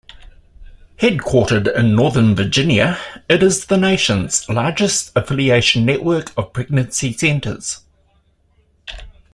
[0.97, 2.97] Headquartered in Northern Virginia,
[3.29, 7.81] it is the nation's largest affiliation network of pregnancy centers.